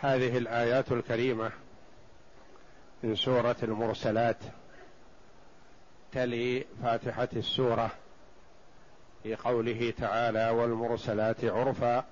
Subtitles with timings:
[0.00, 1.50] هذه الآيات الكريمة
[3.02, 4.36] من سورة المرسلات
[6.12, 7.90] تلي فاتحة السورة
[9.22, 12.04] في قوله تعالى والمرسلات عرفا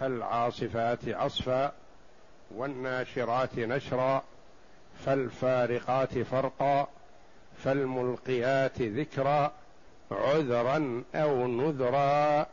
[0.00, 1.72] فالعاصفات عصفا
[2.50, 4.22] والناشرات نشرا
[5.04, 6.88] فالفارقات فرقا
[7.64, 9.52] فالملقيات ذكرا
[10.10, 12.46] عذرا أو نذرا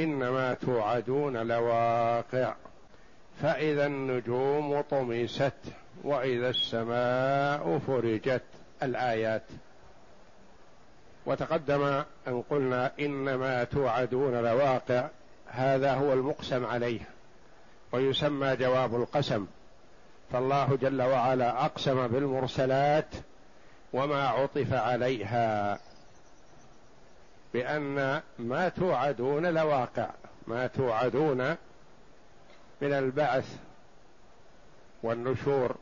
[0.00, 2.54] إنما توعدون لواقع
[3.42, 5.52] فإذا النجوم طمست
[6.04, 8.42] وإذا السماء فرجت
[8.82, 9.42] الآيات.
[11.26, 15.08] وتقدم أن قلنا إنما توعدون لواقع
[15.46, 17.00] هذا هو المقسم عليه
[17.92, 19.46] ويسمى جواب القسم.
[20.32, 23.14] فالله جل وعلا أقسم بالمرسلات
[23.92, 25.78] وما عطف عليها
[27.54, 30.10] بأن ما توعدون لواقع
[30.46, 31.56] ما توعدون
[32.80, 33.56] من البعث
[35.02, 35.76] والنشور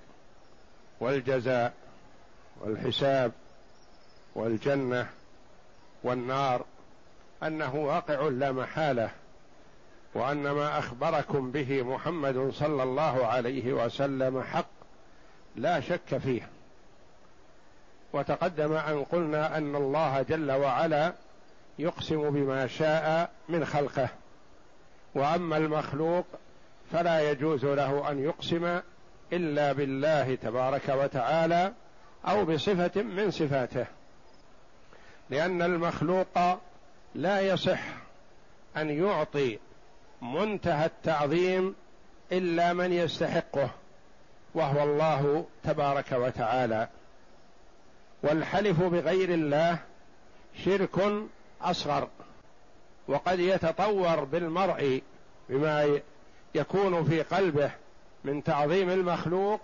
[1.01, 1.73] والجزاء
[2.61, 3.33] والحساب
[4.35, 5.11] والجنة
[6.03, 6.65] والنار
[7.43, 9.11] أنه واقع لا محالة
[10.15, 14.67] وأن ما أخبركم به محمد صلى الله عليه وسلم حق
[15.57, 16.49] لا شك فيه.
[18.13, 21.13] وتقدم أن قلنا أن الله جل وعلا
[21.79, 24.09] يقسم بما شاء من خلقه.
[25.15, 26.27] وأما المخلوق
[26.93, 28.81] فلا يجوز له أن يقسم
[29.33, 31.73] إلا بالله تبارك وتعالى
[32.29, 33.87] أو بصفة من صفاته.
[35.31, 36.39] لأن المخلوق
[37.15, 37.81] لا يصح
[38.77, 39.59] أن يعطي
[40.23, 41.75] منتهى التعظيم
[42.33, 43.71] إلا من يستحقه
[44.55, 46.89] وهو الله تبارك وتعالى.
[48.23, 49.79] والحلف بغير الله
[50.65, 51.27] شرك
[51.63, 52.09] أصغر
[53.09, 55.03] وقد يتطور بالمرء
[55.49, 56.01] بما
[56.55, 57.71] يكون في قلبه
[58.25, 59.61] من تعظيم المخلوق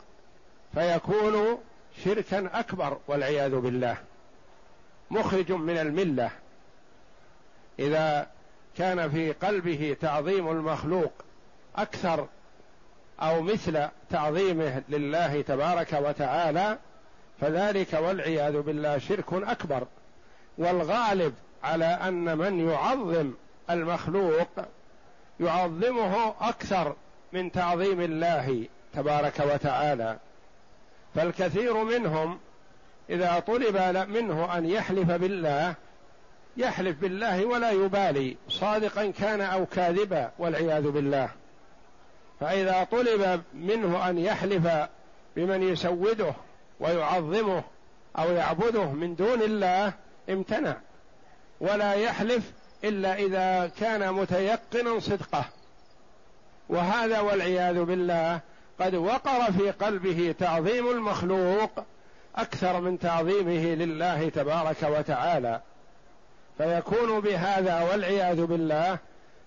[0.75, 1.59] فيكون
[2.04, 3.97] شركا أكبر والعياذ بالله.
[5.10, 6.31] مخرج من الملة.
[7.78, 8.26] إذا
[8.76, 11.12] كان في قلبه تعظيم المخلوق
[11.76, 12.26] أكثر
[13.20, 16.78] أو مثل تعظيمه لله تبارك وتعالى
[17.41, 19.87] فذلك والعياذ بالله شرك أكبر.
[20.59, 21.34] والغالب
[21.65, 23.32] على أن من يعظم
[23.70, 24.49] المخلوق
[25.41, 26.97] يعظمه أكثر
[27.32, 30.19] من تعظيم الله تبارك وتعالى.
[31.15, 32.38] فالكثير منهم
[33.10, 33.76] إذا طلب
[34.10, 35.75] منه أن يحلف بالله
[36.56, 41.28] يحلف بالله ولا يبالي صادقا كان أو كاذبا والعياذ بالله.
[42.41, 44.69] فإذا طلب منه أن يحلف
[45.37, 46.32] بمن يسوده
[46.81, 47.62] ويعظمه
[48.19, 49.93] أو يعبده من دون الله
[50.31, 50.76] امتنع.
[51.60, 52.53] ولا يحلف
[52.84, 55.44] إلا إذا كان متيقنا صدقه.
[56.68, 58.40] وهذا والعياذ بالله
[58.80, 61.70] قد وقر في قلبه تعظيم المخلوق
[62.36, 65.60] أكثر من تعظيمه لله تبارك وتعالى.
[66.58, 68.98] فيكون بهذا والعياذ بالله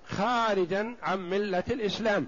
[0.09, 2.27] خارجا عن ملة الإسلام.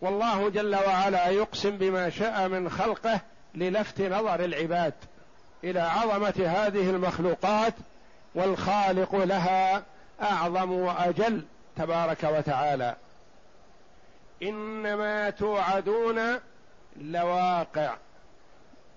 [0.00, 3.20] والله جل وعلا يقسم بما شاء من خلقه
[3.54, 4.94] للفت نظر العباد
[5.64, 7.74] إلى عظمة هذه المخلوقات
[8.36, 9.82] والخالق لها
[10.22, 11.44] أعظم وأجل
[11.76, 12.96] تبارك وتعالى.
[14.42, 16.40] إنما توعدون
[16.96, 17.96] لواقع.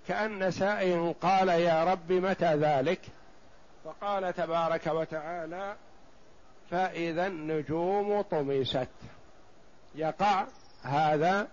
[0.07, 3.00] كأن سائل قال يا رب متى ذلك؟
[3.86, 5.75] فقال تبارك وتعالى
[6.71, 8.88] فإذا النجوم طمست.
[9.95, 10.45] يقع
[10.83, 11.47] هذا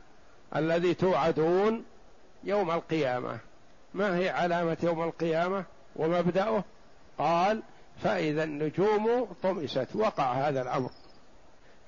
[0.56, 1.84] الذي توعدون
[2.44, 3.38] يوم القيامة.
[3.94, 5.64] ما هي علامة يوم القيامة
[5.96, 6.64] ومبدأه؟
[7.18, 7.62] قال
[8.02, 10.90] فإذا النجوم طمست وقع هذا الأمر.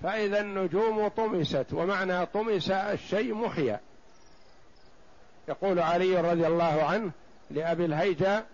[0.03, 3.81] فإذا النجوم طمست ومعنى طمس الشيء محيا
[5.49, 7.11] يقول علي رضي الله عنه
[7.51, 8.47] لأبي الهيجاء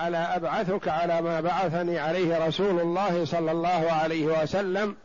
[0.00, 4.96] ألا أبعثك على ما بعثني عليه رسول الله صلى الله عليه وسلم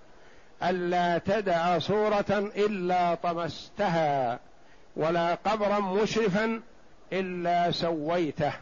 [0.63, 4.39] ألا تدع صورة إلا طمستها
[4.96, 6.62] ولا قبرا مشرفا
[7.13, 8.54] إلا سويته.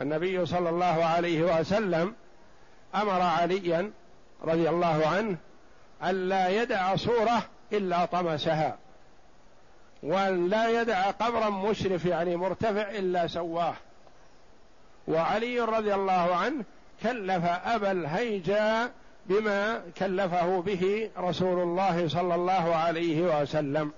[0.00, 2.14] فالنبي صلى الله عليه وسلم
[2.94, 3.90] أمر عليا
[4.44, 5.36] رضي الله عنه
[6.04, 7.42] ألا يدع صورة
[7.72, 8.78] إلا طمسها
[10.02, 13.74] وأن لا يدع قبرا مشرف يعني مرتفع إلا سواه.
[15.08, 16.64] وعلي رضي الله عنه
[17.02, 18.90] كلف أبا الهيجا
[19.26, 23.92] بما كلفه به رسول الله صلى الله عليه وسلم.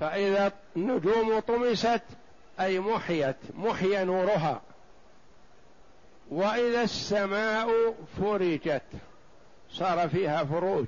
[0.00, 2.02] فإذا النجوم طمست
[2.60, 4.60] أي محيت محي نورها.
[6.30, 8.82] وإذا السماء فرجت
[9.70, 10.86] صار فيها فروج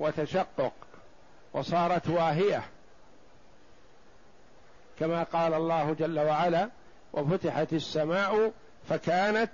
[0.00, 0.72] وتشقق
[1.52, 2.64] وصارت واهية.
[4.98, 6.70] كما قال الله جل وعلا
[7.12, 8.52] وفتحت السماء
[8.88, 9.50] فكانت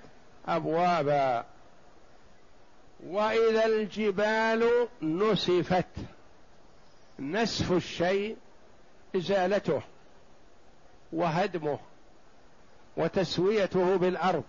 [0.47, 1.45] أبوابا.
[3.07, 5.85] وإذا الجبال نسفت
[7.19, 8.37] نسف الشيء
[9.15, 9.81] إزالته
[11.13, 11.79] وهدمه
[12.97, 14.43] وتسويته بالأرض.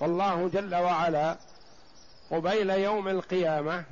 [0.00, 1.36] فالله جل وعلا
[2.30, 3.84] قبيل يوم القيامة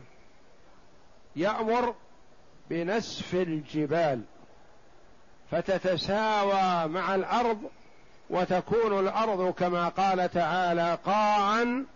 [1.36, 1.94] يأمر
[2.70, 4.22] بنسف الجبال
[5.50, 7.58] فتتساوى مع الأرض
[8.30, 11.86] وتكون الأرض كما قال تعالى قاعا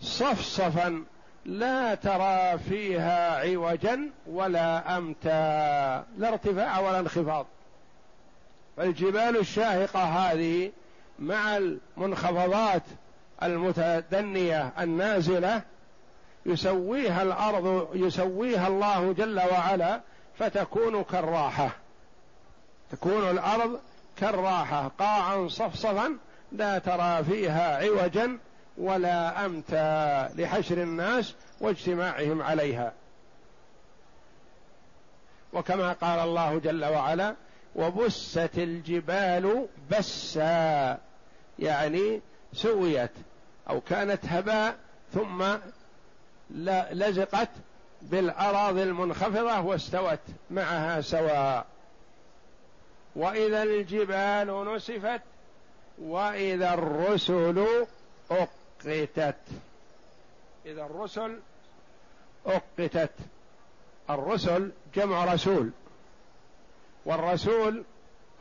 [0.00, 1.04] صفصفا
[1.44, 6.06] لا ترى فيها عوجا ولا أمتا.
[6.18, 7.46] لا ارتفاع ولا انخفاض.
[8.76, 10.72] فالجبال الشاهقة هذه
[11.18, 12.82] مع المنخفضات
[13.46, 15.62] المتدنية النازلة
[16.46, 20.00] يسويها الأرض يسويها الله جل وعلا
[20.38, 21.70] فتكون كالراحة.
[22.92, 23.80] تكون الأرض
[24.16, 26.16] كالراحة قاعا صفصفا
[26.52, 28.38] لا ترى فيها عوجا
[28.78, 32.92] ولا أمتا لحشر الناس واجتماعهم عليها.
[35.52, 37.34] وكما قال الله جل وعلا
[37.76, 40.98] وبست الجبال بسا
[41.58, 42.20] يعني
[42.52, 43.10] سويت.
[43.70, 44.76] أو كانت هباء
[45.14, 45.44] ثم
[46.90, 47.48] لزقت
[48.02, 50.18] بالاراضي المنخفضة واستوت
[50.50, 51.66] معها سواء.
[53.16, 55.20] وإذا الجبال نسفت
[55.98, 57.86] وإذا الرسل
[58.30, 59.36] أقتت.
[60.66, 61.38] إذا الرسل
[62.46, 63.12] أقتت.
[64.10, 65.70] الرسل جمع رسول.
[67.04, 67.84] والرسول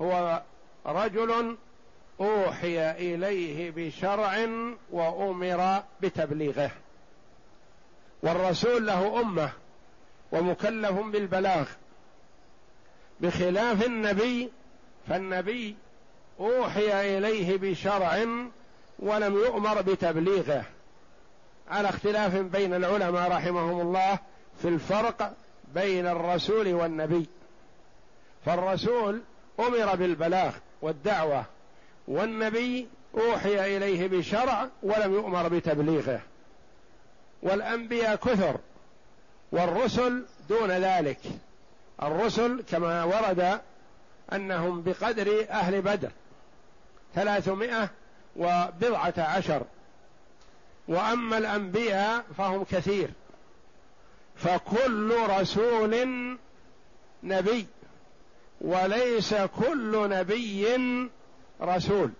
[0.02, 0.42] هو
[0.86, 1.58] رجل
[2.22, 4.48] أوحي إليه بشرع
[4.92, 6.72] وأمر بتبليغه.
[8.24, 9.50] والرسول له أمة
[10.32, 11.68] ومكلف بالبلاغ.
[13.20, 14.50] بخلاف النبي
[15.08, 15.76] فالنبي
[16.40, 18.26] أوحي إليه بشرع
[19.00, 20.66] ولم يؤمر بتبليغه.
[21.70, 24.20] على اختلاف بين العلماء رحمهم الله
[24.62, 25.34] في الفرق
[25.76, 27.26] بين الرسول والنبي.
[28.46, 29.22] فالرسول
[29.60, 31.46] أمر بالبلاغ والدعوة
[32.12, 32.88] والنبي
[33.18, 36.22] أوحي إليه بشرع ولم يؤمر بتبليغه.
[37.44, 38.58] والأنبياء كثر
[39.52, 41.20] والرسل دون ذلك.
[42.04, 43.60] الرسل كما ورد
[44.34, 46.10] أنهم بقدر أهل بدر
[47.16, 47.90] ثلاثمائة
[48.36, 49.64] وبضعة عشر.
[50.88, 53.10] وأما الأنبياء فهم كثير.
[54.36, 56.08] فكل رسول
[57.24, 57.68] نبي
[58.62, 60.78] وليس كل نبي
[61.62, 62.12] رسول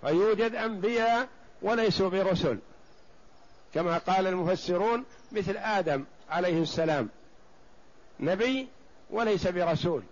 [0.00, 1.28] فيوجد أنبياء
[1.62, 2.58] وليسوا برسل
[3.74, 7.08] كما قال المفسرون مثل آدم عليه السلام
[8.20, 8.68] نبي
[9.10, 10.02] وليس برسول.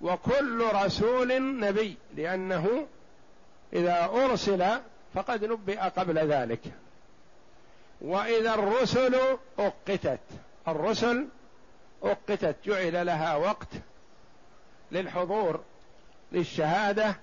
[0.00, 2.86] وكل رسول نبي لأنه
[3.72, 4.80] إذا أرسل
[5.14, 6.60] فقد نبئ قبل ذلك.
[8.00, 9.16] وإذا الرسل
[9.58, 10.20] أقتت
[10.68, 11.26] الرسل
[12.02, 13.68] أقتت جعل لها وقت
[14.92, 15.60] للحضور
[16.32, 17.16] للشهادة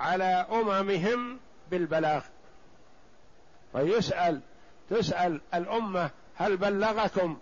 [0.00, 1.38] على أممهم
[1.70, 2.22] بالبلاغ.
[3.72, 4.40] فيسأل
[4.90, 7.38] تسأل الأمة هل بلغكم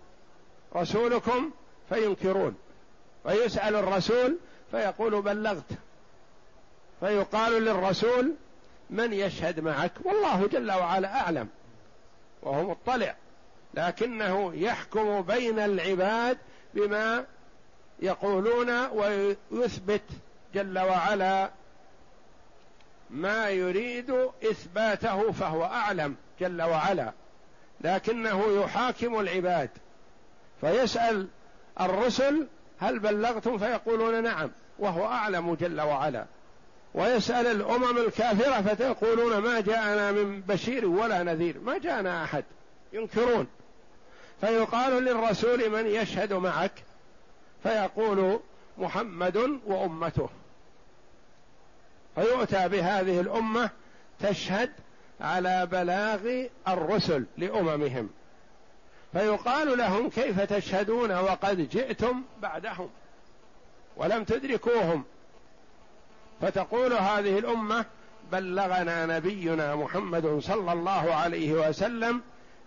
[0.76, 1.50] رسولكم؟
[1.88, 2.56] فينكرون.
[3.25, 4.38] ويسأل الرسول
[4.70, 5.72] فيقول بلغت.
[7.00, 8.34] فيقال للرسول
[8.90, 11.48] من يشهد معك؟ والله جل وعلا أعلم.
[12.42, 13.16] وهو مطلع.
[13.75, 16.38] لكنه يحكم بين العباد
[16.75, 17.25] بما
[18.02, 20.02] يقولون ويثبت
[20.55, 21.50] جل وعلا
[23.11, 24.11] ما يريد
[24.50, 27.12] إثباته فهو أعلم جل وعلا
[27.81, 29.71] لكنه يحاكم العباد.
[30.61, 31.28] فيسأل
[31.81, 32.47] الرسل
[32.81, 36.25] هل بلغتم؟ فيقولون نعم وهو أعلم جل وعلا.
[36.95, 42.45] ويسأل الأمم الكافرة فتقولون ما جاءنا من بشير ولا نذير ما جاءنا أحد
[42.93, 43.47] ينكرون.
[44.40, 46.73] فيقال للرسول من يشهد معك؟
[47.62, 48.41] فيقول
[48.79, 50.29] محمد وأمته.
[52.15, 53.71] فيؤتى بهذه الأمة
[54.21, 54.73] تشهد
[55.21, 58.11] على بلاغ الرسل لأممهم.
[59.12, 62.91] فيقال لهم كيف تشهدون وقد جئتم بعدهم
[63.97, 65.05] ولم تدركوهم.
[66.41, 67.85] فتقول هذه الأمة
[68.33, 72.21] بلغنا نبينا محمد صلى الله عليه وسلم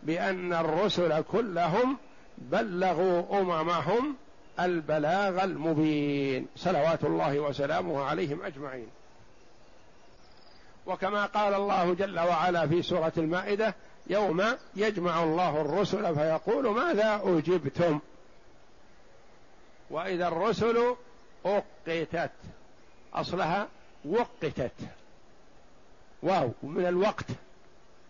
[0.03, 1.97] بأن الرسل كلهم
[2.37, 4.15] بلغوا أممهم
[4.65, 6.47] البلاغ المبين.
[6.55, 8.87] صلوات الله وسلامه عليهم أجمعين.
[10.85, 13.75] وكما قال الله جل وعلا في سورة المائدة
[14.07, 14.43] يوم
[14.75, 17.99] يجمع الله الرسل فيقول ماذا أجبتم?
[19.89, 20.95] وإذا الرسل
[21.45, 22.31] أقتت.
[23.13, 23.67] أصلها
[24.05, 24.71] وقتت.
[26.23, 27.25] واو من الوقت.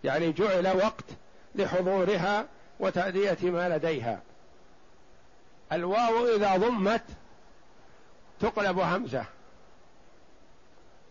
[0.03, 1.05] يعني جعل وقت
[1.55, 2.46] لحضورها
[2.79, 4.22] وتأدية ما لديها.
[5.72, 7.04] الواو إذا ضمت
[8.40, 9.25] تقلب همزة.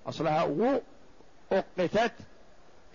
[0.07, 0.81] أصلها و
[1.53, 2.13] أقتت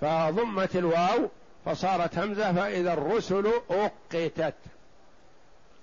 [0.02, 1.30] فضمت الواو
[1.66, 4.54] فصارت همزة فإذا الرسل أقتت.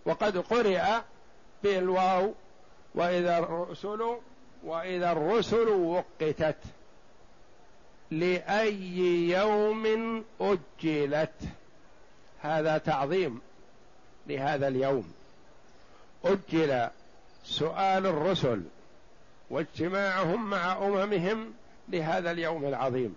[0.06, 0.82] وقد قرئ
[1.62, 2.34] بالواو
[2.94, 4.16] وإذا الرسل
[4.64, 6.58] وإذا الرسل وقتت.
[8.10, 8.78] لأي
[9.30, 11.38] يوم أجلت.
[12.42, 13.40] هذا تعظيم
[14.26, 15.14] لهذا اليوم.
[16.24, 16.88] أجل
[17.44, 18.62] سؤال الرسل
[19.50, 21.54] واجتماعهم مع أممهم
[21.88, 23.16] لهذا اليوم العظيم.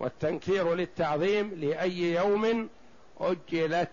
[0.00, 2.68] والتنكير للتعظيم لأي يوم
[3.20, 3.90] أجلت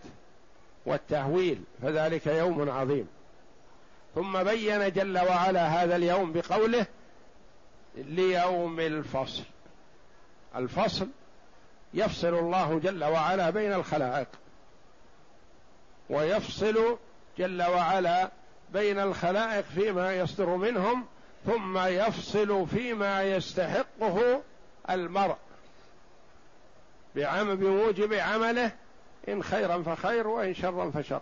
[0.86, 3.08] والتهويل فذلك يوم عظيم.
[4.16, 6.86] ثم بين جل وعلا هذا اليوم بقوله
[7.96, 9.44] ليوم الفصل.
[10.56, 11.08] الفصل
[11.94, 14.28] يفصل الله جل وعلا بين الخلائق
[16.10, 16.98] ويفصل
[17.38, 18.30] جل وعلا
[18.74, 21.06] بين الخلائق فيما يصدر منهم
[21.46, 24.42] ثم يفصل فيما يستحقه
[24.90, 25.36] المرء.
[27.16, 28.72] بموجب عمله
[29.30, 31.22] إن خيرا فخير وإن شرا فشر.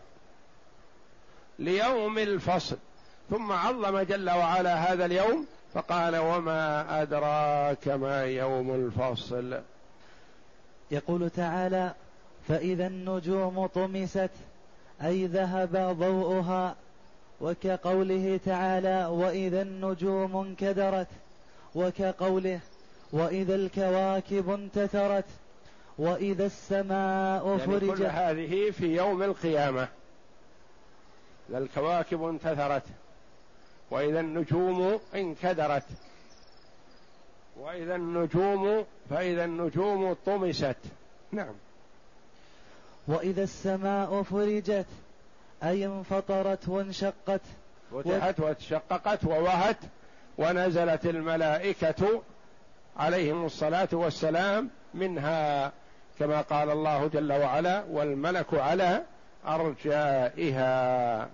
[1.60, 2.78] ليوم الفصل.
[3.30, 9.62] ثم عظم جل وعلا هذا اليوم فقال وما أدراك ما يوم الفصل؟
[10.92, 11.94] يقول تعالى
[12.48, 14.30] فإذا النجوم طمست
[15.04, 16.76] أي ذهب ضوءها
[17.42, 21.08] وكقوله تعالى وإذا النجوم انكدرت
[21.76, 22.60] وكقوله
[23.14, 25.26] وإذا الكواكب انتثرت
[25.98, 27.98] وإذا السماء يعني فرجت.
[27.98, 29.88] كل هذه في يوم القيامة.
[31.50, 32.84] الكواكب انتثرت
[33.92, 35.84] وإذا النجوم انكدرت.
[37.60, 40.76] وإذا النجوم فإذا النجوم طمست.
[41.32, 41.54] نعم.
[43.12, 44.86] وإذا السماء فرجت
[45.64, 47.42] أي انفطرت وانشقت.
[47.92, 49.78] فتحت وتشققت ووهت
[50.38, 52.22] ونزلت الملائكة
[52.98, 55.72] عليهم الصلاة والسلام منها
[56.20, 59.02] كما قال الله جل وعلا والملك على
[59.48, 61.30] أرجائها.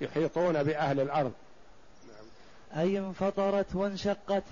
[0.00, 1.32] يحيطون بأهل الأرض.
[2.76, 4.44] أي انفطرت وانشقت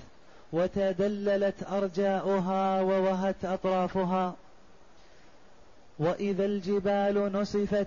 [0.52, 4.34] وتدللت أرجاؤها ووهت أطرافها.
[5.98, 7.86] وإذا الجبال نسفت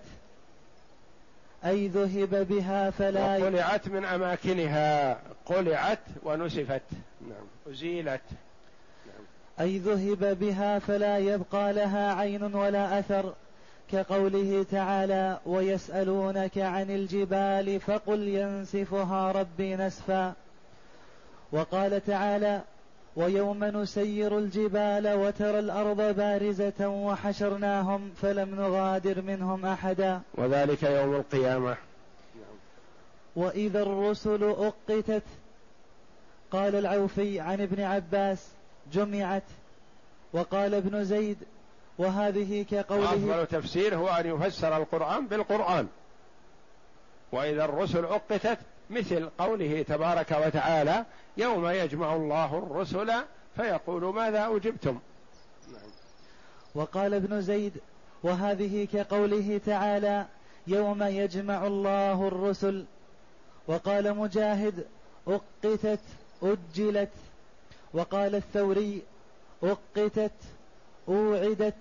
[1.65, 6.81] أي ذهب بها فلا قلعت من أماكنها قلعت ونسفت
[7.21, 8.21] نعم أزيلت.
[9.05, 9.25] نعم.
[9.59, 13.33] أي ذهب بها فلا يبقى لها عين ولا أثر
[13.91, 20.33] كقوله تعالى ويسألونك عن الجبال فقل ينسفها ربي نسفا
[21.51, 22.61] وقال تعالى
[23.15, 30.21] ويوم نسير الجبال وترى الأرض بارزة وحشرناهم فلم نغادر منهم أحدا.
[30.35, 31.77] وذلك يوم القيامة.
[33.35, 35.23] وإذا الرسل أقتت
[36.51, 38.47] قال العوفي عن ابن عباس
[38.93, 39.43] جمعت.
[40.33, 41.37] وقال ابن زيد
[41.97, 45.87] وهذه كقوله أفضل تفسير هو أن يفسر القرآن بالقرآن.
[47.31, 48.57] وإذا الرسل أقتت
[48.89, 51.05] مثل قوله تبارك وتعالى
[51.37, 53.13] يوم يجمع الله الرسل
[53.55, 54.99] فيقول ماذا أجبتم
[55.71, 55.91] نعم.
[56.75, 57.73] وقال ابن زيد
[58.23, 60.25] وهذه كقوله تعالى
[60.67, 62.85] يوم يجمع الله الرسل
[63.67, 64.85] وقال مجاهد
[65.27, 65.99] أقتت
[66.43, 67.09] أجلت
[67.93, 69.01] وقال الثوري
[69.63, 70.31] أقتت
[71.07, 71.75] أوعدت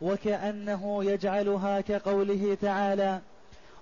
[0.00, 3.20] وكأنه يجعلها كقوله تعالى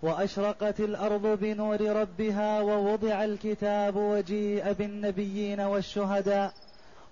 [0.02, 6.52] وأشرقت الأرض بنور ربها ووضع الكتاب وجيء بالنبيين والشهداء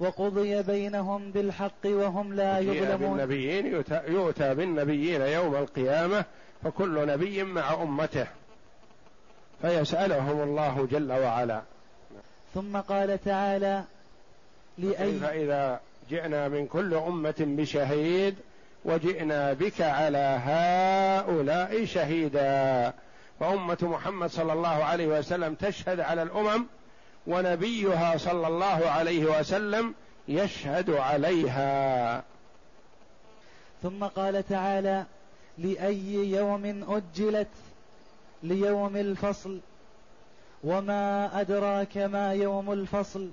[0.01, 3.17] وقضي بينهم بالحق وهم لا يظلمون.
[3.17, 3.67] بالنبيين
[4.09, 6.25] يؤتى بالنبيين يوم القيامة
[6.65, 8.27] فكل نبي مع أمته.
[9.63, 11.63] فيسألهم الله جل وعلا.
[12.55, 13.85] ثم قال تعالى
[14.79, 18.35] لأي فإذا جئنا من كل أمة بشهيد
[18.85, 22.93] وجئنا بك على هؤلاء شهيدا.
[23.41, 26.67] فأمة محمد صلى الله عليه وسلم تشهد على الأمم
[27.27, 29.95] ونبيها صلى الله عليه وسلم
[30.29, 32.23] يشهد عليها.
[33.83, 35.05] ثم قال تعالى
[35.59, 37.49] لأي يوم أجلت
[38.43, 39.61] ليوم الفصل
[40.65, 43.31] وما أدراك ما يوم الفصل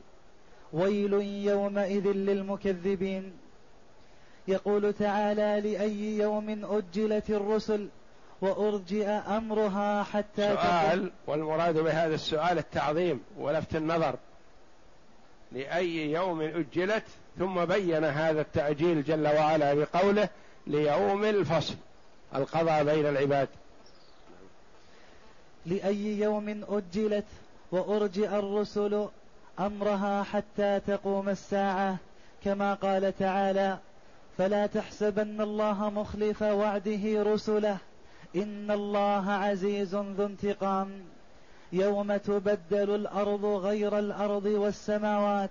[0.73, 3.33] ويل يومئذ للمكذبين.
[4.47, 7.87] يقول تعالى لأي يوم أجلت الرسل
[8.41, 14.15] وأرجئ أمرها حتى سؤال والمراد بهذا السؤال التعظيم ولفت النظر.
[15.51, 17.03] لأي يوم أجلت
[17.39, 20.29] ثم بين هذا التأجيل جل وعلا بقوله
[20.67, 21.75] ليوم الفصل
[22.35, 23.47] القضاء بين العباد.
[25.65, 27.25] لأي يوم أجلت
[27.71, 29.07] وأرجئ الرسل
[29.59, 31.97] أمرها حتى تقوم الساعة
[32.43, 33.77] كما قال تعالى
[34.37, 37.77] فلا تحسبن الله مخلف وعده رسله.
[38.35, 40.89] إن الله عزيز ذو انتقام.
[41.73, 45.49] يوم تبدل الأرض غير الأرض والسماوات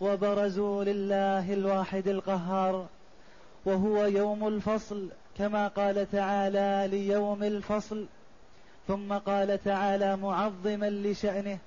[0.00, 2.86] وبرزوا لله الواحد القهار.
[3.64, 5.08] وهو يوم الفصل
[5.38, 8.06] كما قال تعالى ليوم الفصل.
[8.88, 11.58] ثم قال تعالى معظما لشأنه.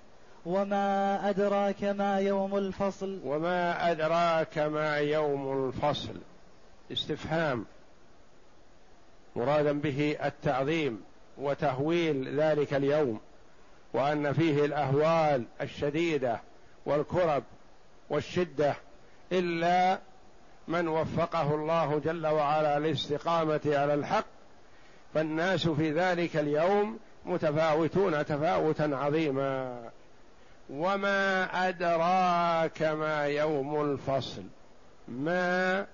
[0.46, 3.20] وما أدراك ما يوم الفصل.
[3.26, 6.31] وما أدراك ما يوم الفصل.
[6.92, 7.66] استفهام
[9.36, 11.02] مرادا به التعظيم
[11.38, 13.20] وتهويل ذلك اليوم
[13.94, 16.40] وأن فيه الأهوال الشديدة
[16.86, 17.44] والكرب
[18.10, 18.76] والشدة
[19.32, 20.00] إلا
[20.68, 24.26] من وفقه الله جل وعلا للاستقامة على الحق
[25.14, 29.80] فالناس في ذلك اليوم متفاوتون تفاوتا عظيما.
[30.70, 34.44] وما أدراك ما يوم الفصل؟
[35.08, 35.86] ما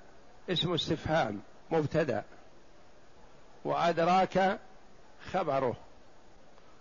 [0.49, 1.39] اسم استفهام
[1.71, 2.23] مبتدأ.
[3.65, 4.60] وأدراك
[5.31, 5.75] خبره.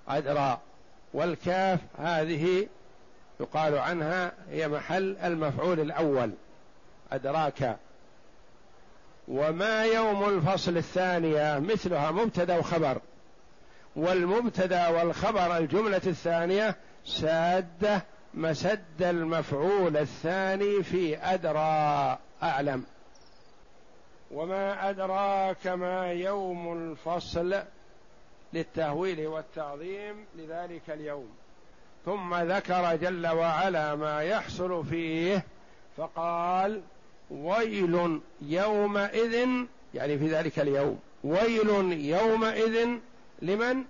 [0.08, 0.60] أدرى
[1.14, 2.68] والكاف هذه
[3.40, 6.32] يقال عنها هي محل المفعول الأول.
[7.12, 7.76] أدراك.
[9.28, 13.00] وما يوم الفصل الثانية؟ مثلها مبتدأ وخبر.
[13.96, 18.02] والمبتدأ والخبر الجملة الثانية سادة
[18.34, 22.84] مسد المفعول الثاني في أدرى أعلم.
[24.30, 27.62] وما أدراك ما يوم الفصل
[28.52, 31.28] للتهويل والتعظيم لذلك اليوم.
[32.04, 35.44] ثم ذكر جل وعلا ما يحصل فيه
[35.96, 36.82] فقال
[37.30, 39.48] ويل يومئذ
[39.94, 42.88] يعني في ذلك اليوم ويل يومئذ
[43.42, 43.84] لمن؟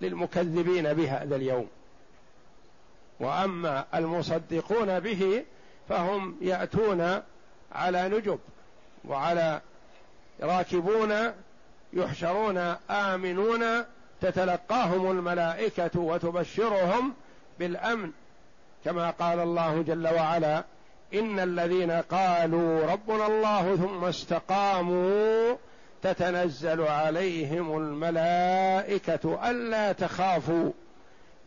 [0.00, 1.68] للمكذبين بهذا اليوم.
[3.20, 5.44] وأما المصدقون به
[5.88, 7.22] فهم يأتون
[7.72, 8.38] على نجب.
[9.08, 9.60] وعلى
[10.42, 11.14] راكبون
[11.92, 12.58] يحشرون
[12.90, 13.64] آمنون
[14.20, 17.14] تتلقاهم الملائكة وتبشرهم
[17.58, 18.10] بالأمن.
[18.84, 20.64] كما قال الله جل وعلا
[21.14, 25.56] إن الذين قالوا ربنا الله ثم استقاموا
[26.02, 30.70] تتنزل عليهم الملائكة ألا تخافوا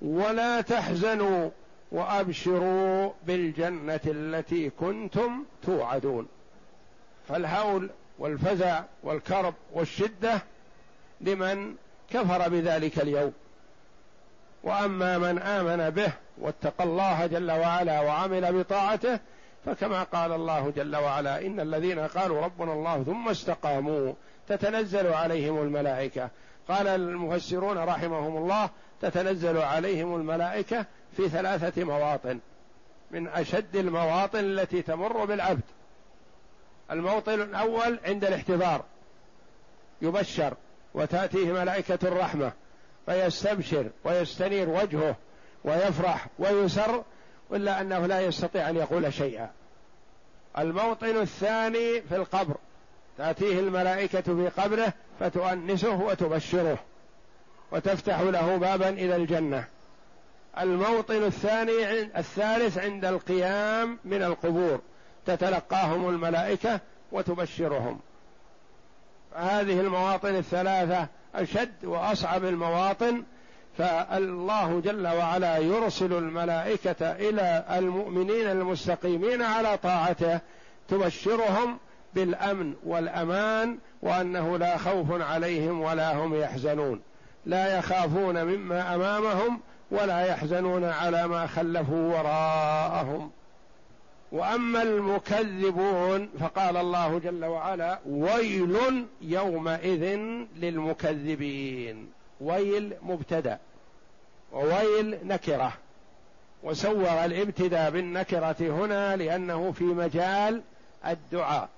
[0.01, 1.49] ولا تحزنوا
[1.91, 6.27] وأبشروا بالجنة التي كنتم توعدون.
[7.27, 10.41] فالهول والفزع والكرب والشدة
[11.21, 11.75] لمن
[12.09, 13.33] كفر بذلك اليوم.
[14.63, 19.19] وأما من آمن به واتقى الله جل وعلا وعمل بطاعته
[19.65, 24.13] فكما قال الله جل وعلا إن الذين قالوا ربنا الله ثم استقاموا
[24.47, 26.29] تتنزل عليهم الملائكة.
[26.69, 28.69] قال المفسرون رحمهم الله
[29.01, 30.85] تتنزل عليهم الملائكة
[31.17, 32.39] في ثلاثة مواطن
[33.11, 35.61] من أشد المواطن التي تمر بالعبد.
[36.91, 38.85] الموطن الأول عند الاحتضار.
[40.01, 40.53] يبشر
[40.93, 42.51] وتأتيه ملائكة الرحمة
[43.05, 45.15] فيستبشر ويستنير وجهه
[45.63, 47.03] ويفرح ويسر
[47.51, 49.49] إلا أنه لا يستطيع أن يقول شيئا.
[50.57, 52.55] الموطن الثاني في القبر
[53.17, 56.77] تأتيه الملائكة في قبره فتؤنسه وتبشره
[57.71, 59.67] وتفتح له بابا إلى الجنة.
[60.59, 64.81] الموطن الثاني الثالث عند القيام من القبور.
[65.27, 66.79] تتلقاهم الملائكة
[67.11, 67.99] وتبشرهم.
[69.35, 73.23] هذه المواطن الثلاثة أشد وأصعب المواطن
[73.77, 80.39] فالله جل وعلا يرسل الملائكة إلى المؤمنين المستقيمين على طاعته
[80.87, 81.77] تبشرهم
[82.13, 87.01] بالأمن والأمان وأنه لا خوف عليهم ولا هم يحزنون.
[87.45, 89.59] لا يخافون مما أمامهم
[89.91, 93.31] ولا يحزنون على ما خلفوا وراءهم.
[94.31, 100.03] وأما المكذبون فقال الله جل وعلا ويل يومئذ
[100.55, 102.09] للمكذبين.
[102.41, 103.59] ويل مبتدأ
[104.51, 105.73] وويل نكرة.
[106.63, 110.61] وسوغ الابتداء بالنكرة هنا لأنه في مجال
[111.05, 111.69] الدعاء.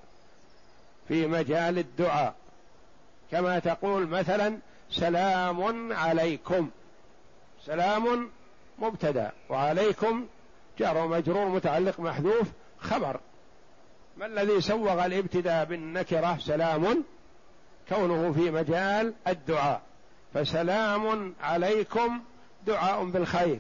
[1.08, 2.36] في مجال الدعاء.
[3.32, 4.58] كما تقول مثلا
[4.92, 6.70] سلام عليكم.
[7.66, 8.30] سلام
[8.80, 9.32] مبتدأ.
[9.50, 10.26] وعليكم
[10.80, 12.48] جار ومجرور متعلق محذوف
[12.80, 13.20] خبر.
[14.18, 17.04] ما الذي سوغ الابتداء بالنكرة؟ سلام
[17.90, 19.82] كونه في مجال الدعاء.
[20.34, 22.20] فسلام عليكم
[22.68, 23.60] دعاء بالخير.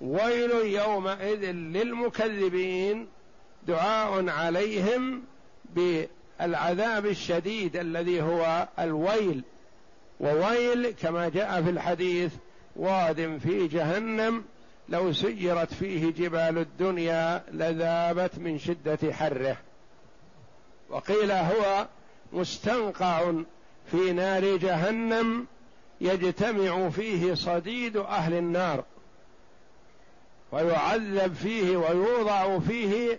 [0.00, 3.08] ويل يومئذ للمكذبين
[3.68, 5.22] دعاء عليهم
[5.74, 9.42] بالعذاب الشديد الذي هو الويل.
[10.20, 12.32] وويل كما جاء في الحديث
[12.76, 14.44] واد في جهنم
[14.90, 19.56] لو سيرت فيه جبال الدنيا لذابت من شدة حره.
[20.90, 21.86] وقيل هو
[22.32, 23.32] مستنقع
[23.90, 25.46] في نار جهنم
[26.00, 28.84] يجتمع فيه صديد أهل النار.
[30.52, 33.18] ويعذب فيه ويوضع فيه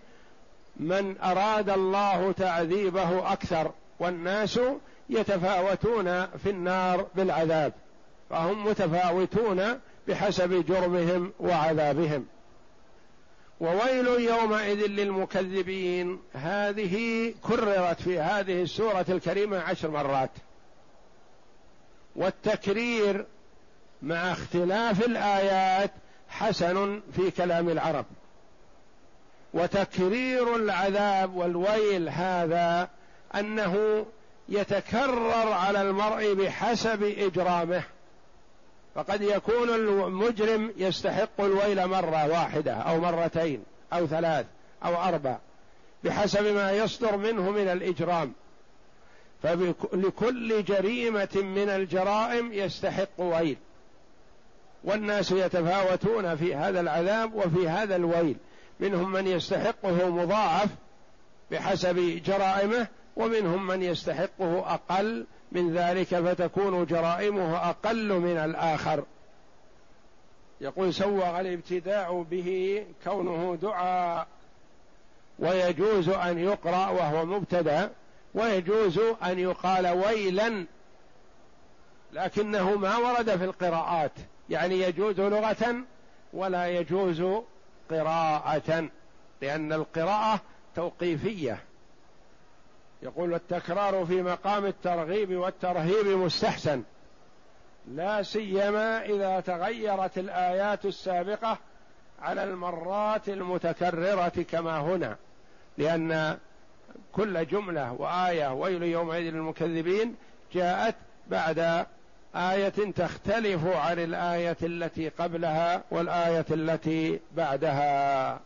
[0.77, 3.71] من أراد الله تعذيبه أكثر.
[3.99, 4.59] والناس
[5.09, 7.73] يتفاوتون في النار بالعذاب.
[8.29, 9.79] فهم متفاوتون
[10.11, 12.25] بحسب جرمهم وعذابهم.
[13.59, 20.29] وويل يومئذ للمكذبين هذه كررت في هذه السورة الكريمة عشر مرات.
[22.15, 23.25] والتكرير
[24.01, 25.91] مع اختلاف الآيات
[26.29, 28.05] حسن في كلام العرب.
[29.53, 32.89] وتكرير العذاب والويل هذا
[33.35, 34.05] أنه
[34.49, 37.83] يتكرر على المرء بحسب إجرامه.
[38.95, 44.45] فقد يكون المجرم يستحق الويل مرة واحدة أو مرتين أو ثلاث
[44.85, 45.37] أو أربع
[46.03, 48.33] بحسب ما يصدر منه من الإجرام.
[49.43, 53.57] فلكل جريمة من الجرائم يستحق ويل.
[54.83, 58.35] والناس يتفاوتون في هذا العذاب وفي هذا الويل.
[58.79, 60.69] منهم من يستحقه مضاعف
[61.51, 69.03] بحسب جرائمه ومنهم من يستحقه أقل من ذلك فتكون جرائمه أقل من الآخر.
[70.61, 74.27] يقول سوغ الابتداع به كونه دعاء
[75.39, 77.91] ويجوز أن يقرأ وهو مبتدا
[78.33, 80.65] ويجوز أن يقال ويلا
[82.13, 84.11] لكنه ما ورد في القراءات.
[84.49, 85.75] يعني يجوز لغة
[86.33, 87.23] ولا يجوز
[87.89, 88.89] قراءة
[89.41, 90.41] لأن القراءة
[90.75, 91.59] توقيفية.
[93.01, 96.83] يقول التكرار في مقام الترغيب والترهيب مستحسن.
[97.87, 101.57] لا سيما إذا تغيرت الآيات السابقة
[102.21, 105.17] على المرات المتكررة كما هنا
[105.77, 106.37] لأن
[107.11, 110.15] كل جملة وآية ويل يومئذ للمكذبين
[110.53, 110.95] جاءت
[111.27, 111.85] بعد
[112.35, 118.39] آية تختلف عن الآية التي قبلها والآية التي بعدها.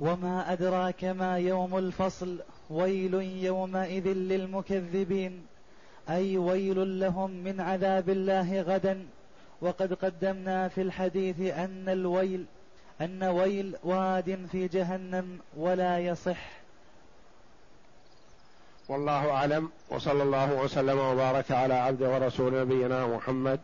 [0.00, 2.38] وما أدراك ما يوم الفصل
[2.70, 5.46] ويل يومئذ للمكذبين
[6.10, 9.06] أي ويل لهم من عذاب الله غدا
[9.60, 12.44] وقد قدمنا في الحديث أن الويل
[13.00, 16.60] أن ويل واد في جهنم ولا يصح
[18.88, 23.60] والله أعلم وصلى الله وسلم وبارك على عبد ورسول نبينا محمد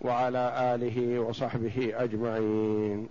[0.00, 3.08] وعلى آله وصحبه أجمعين